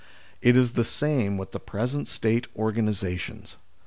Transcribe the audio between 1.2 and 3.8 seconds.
with the present State organisations.